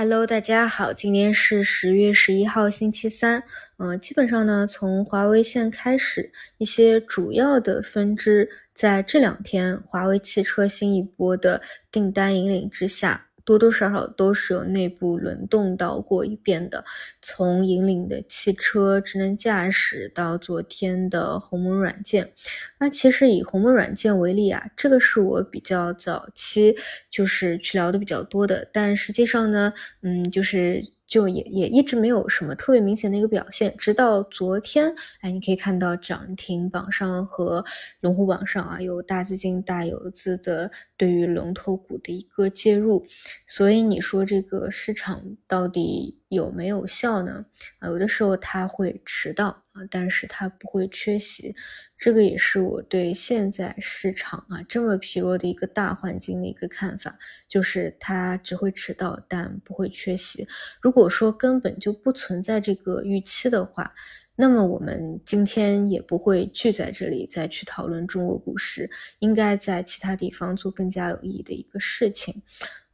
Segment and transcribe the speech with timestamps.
[0.00, 3.42] Hello，大家好，今天是十月十一号，星期三。
[3.78, 13.26] 嗯，基本上呢，从华为线开始，一些主要的分支在这两天，华为汽车新一波的订单引领之下。
[13.48, 16.84] 多多少少都是有内部轮动到过一遍的，
[17.22, 22.30] 从引领的汽车智能驾驶到昨天的鸿蒙软件。
[22.78, 26.76] 那其实以鸿蒙软件为例啊，这个是我比较早期
[27.10, 29.72] 就是去聊的比较多的，但实际上呢，
[30.02, 30.84] 嗯，就是。
[31.08, 37.64] 就也也一直没有什么特别明显的一个表现，直到昨天，哎，你可以看到涨停榜上和
[38.00, 43.06] 龙虎榜上啊，有大资金大游资的对于龙头股的一个介入，
[43.46, 47.44] 所以你说这个市场到底有没有效呢？
[47.78, 51.54] 啊，有的时候它会迟到啊，但是它不会缺席。
[51.96, 57.18] 这个也是我对现在市场啊这么疲弱的一个大环境的一个看法，
[57.48, 60.46] 就是它只会迟到，但不会缺席。
[60.80, 63.92] 如果说根本就不存在这个预期的话，
[64.36, 72.40] 那么我们今天也不会聚在这里再去讨论中国股市，应该在其他地方做更加有意义的一个事情。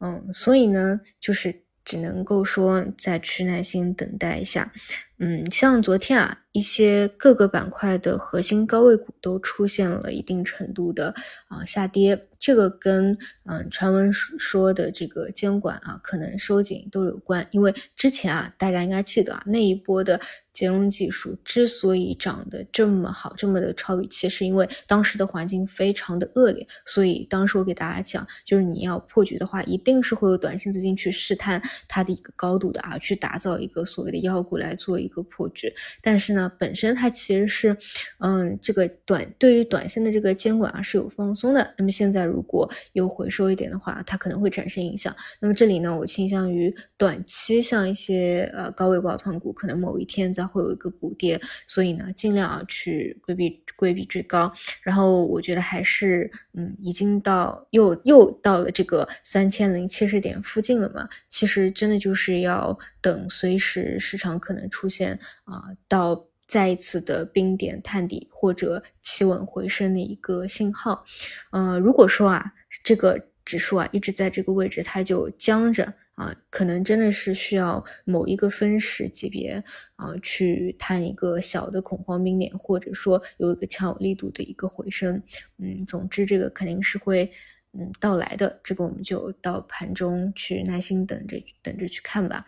[0.00, 4.72] 嗯，所以呢，就是只能够说再去耐心等待一下。
[5.18, 6.40] 嗯，像昨天啊。
[6.54, 11.12] 一些各个板块的核心高位股都出现了一定程度的
[11.48, 17.44] 啊下跌，这个跟嗯传闻说的这个监管啊可能收紧都有关。
[17.50, 20.20] 因为之前啊大家应该记得啊那一波的
[20.52, 26.64] 金融技术之所以涨得这么好，这么的超预期，是因为当时的环境非常的恶劣。
[26.84, 35.70] 所以当时我给大家讲，就是你要破局的话，一定是会有短线资金去试探它的一个高度的啊，去打造一个所谓的妖股来做一个破局。
[36.00, 36.50] 但是呢。
[36.56, 37.76] 本身它其实是，
[38.20, 41.74] 嗯，这个短对于短线的这个监管啊是有放松的。
[41.76, 45.14] 那么现在如果有回收一点的话，它可能会产生影响。
[45.40, 54.50] 那么这里呢，我倾向于短期像一些呃高位抱团股，可能某一天再会有一个补跌，所以呢，尽量啊去规避规避追高。
[54.82, 61.08] 然后我觉得还是，嗯，已经到又又到了这个三千零七十点附近了嘛。
[61.28, 66.26] 其实真的就是要等随时市场可能出现啊到。
[66.46, 71.02] 再一次的冰点探底或者企稳回升的一个信号，
[71.50, 72.44] 呃，如果说啊
[72.84, 79.64] 这个指数啊一直在这个位置，它就僵着啊，可能真的是需要某一个分时级别
[79.96, 85.20] 啊去探一个小的恐慌冰点，或者说有一个强有力度的一个回升，
[85.56, 87.28] 嗯，总之这个肯定是会
[87.72, 92.46] 嗯到来的，这个我们就到盘中去耐心等着等着去看吧。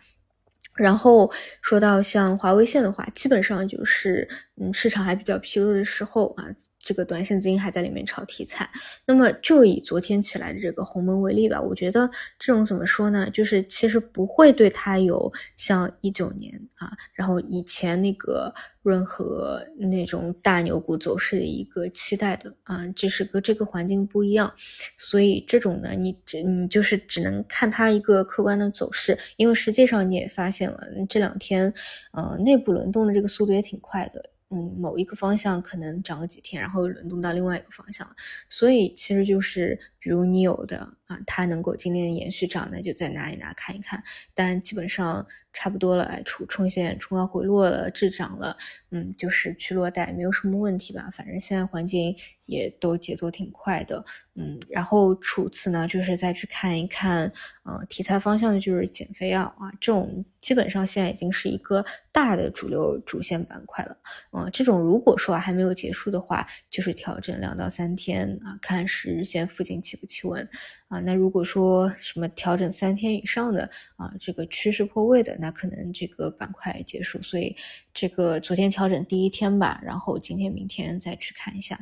[0.77, 4.27] 然后说到像华为线的话，基本上就是
[4.61, 6.45] 嗯市场还比较疲弱的时候啊。
[6.79, 8.69] 这个短线资金还在里面炒题材，
[9.05, 13.29] 那么就以昨天起来的这个鸿蒙为例吧，我觉得这种怎么说呢？
[13.31, 24.53] 就是其实不会对它有像一九年啊，然后以前那个任何那种大牛股走势的一个期待的啊，这是个这个环境不一样，
[24.97, 30.79] 所以这种呢，你只你就是只能看它一个客观的走势，因为实际上你也发现了
[31.09, 31.73] 这两天，
[32.13, 34.29] 呃，内部轮动的这个速度也挺快的。
[34.51, 38.09] 嗯，某一个方向可能涨个几天，然后又轮动到另外一个方向，
[38.47, 44.01] 所以其实就是，如你有的啊，它能够今天延续涨，那就再拿一拿看一看，
[44.33, 48.57] 但基本上差不多了，哎，出冲线冲高回落了，滞涨了，
[48.91, 51.09] 嗯，就是去落袋，没有什么问题吧？
[51.11, 54.03] 反正现在环境也都节奏挺快的，
[54.35, 57.31] 嗯，然后除此呢，就是再去看一看，
[57.63, 60.25] 呃，题材方向就是减肥药啊，这种。
[60.39, 63.97] 基本上现在已经是一个大的主流主线板块了，
[64.31, 70.47] 嗯，这种如果说还没有结束的话，就是调整两到三天啊，看十日线附近起企不企稳
[70.87, 70.99] 啊。
[70.99, 77.19] 那如果说什么调整三天以上的啊，这个趋势破位的，那可能这个板块结束。
[77.21, 77.55] 所以
[77.93, 81.79] 这个昨天调整第一天吧，然后今天明天再去看一下，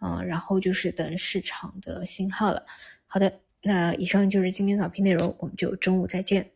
[0.00, 2.64] 嗯，然后就是等市场的信号了。
[3.06, 6.50] 好的，那以上就是今天早评内容，我们就中午再见。